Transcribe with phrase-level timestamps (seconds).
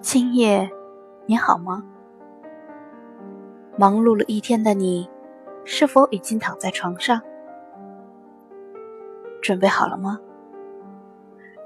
[0.00, 0.70] 今夜
[1.26, 1.82] 你好吗？
[3.76, 5.08] 忙碌了一天的你，
[5.64, 7.20] 是否已经躺在床上？
[9.42, 10.18] 准备好了吗？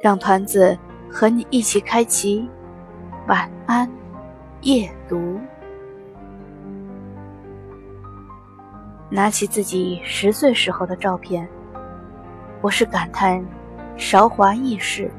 [0.00, 0.78] 让团子
[1.10, 2.48] 和你一起开启
[3.28, 3.90] 晚安
[4.62, 5.38] 夜读。
[9.10, 11.46] 拿起自己十岁时候的照片，
[12.62, 13.44] 我是感叹
[13.96, 15.10] 韶华易逝，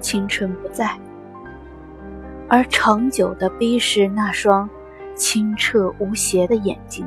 [0.00, 0.98] 青春不在。
[2.48, 4.68] 而长久的逼视那双
[5.16, 7.04] 清澈无邪的眼睛，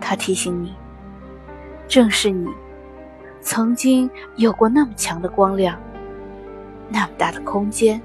[0.00, 0.74] 他提醒你，
[1.86, 2.48] 正是你
[3.40, 5.78] 曾经有过那么强的光亮，
[6.88, 8.00] 那么大的空间，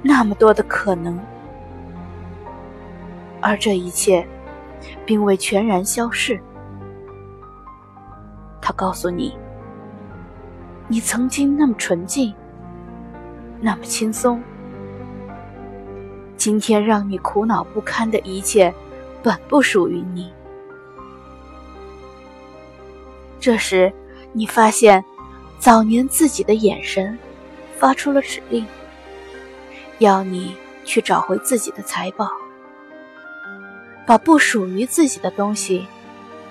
[0.00, 1.18] 那么多的可能，
[3.40, 4.24] 而这一切
[5.04, 6.40] 并未全然消逝。
[8.62, 9.36] 他告诉你，
[10.86, 12.32] 你曾经那么纯净。
[13.60, 14.42] 那么轻松。
[16.36, 18.74] 今天让你苦恼不堪的一切，
[19.22, 20.32] 本不属于你。
[23.38, 23.92] 这时，
[24.32, 25.04] 你发现，
[25.58, 27.18] 早年自己的眼神，
[27.78, 28.66] 发出了指令，
[29.98, 32.30] 要你去找回自己的财宝，
[34.06, 35.86] 把不属于自己的东西，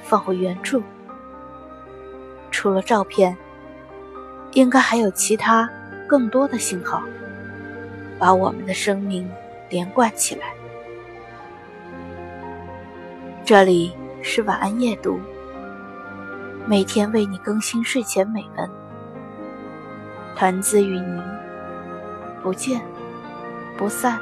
[0.04, 0.84] 放回原处。
[2.52, 3.36] 除了照片，
[4.54, 5.70] 应该还有其他。
[6.10, 7.04] 更多的信号，
[8.18, 9.30] 把我们的生命
[9.70, 10.52] 连贯起来。
[13.46, 15.20] 这里是晚安夜读，
[16.66, 18.68] 每天为你更新睡前美文。
[20.36, 21.22] 团子与您
[22.42, 22.82] 不见
[23.78, 24.20] 不散。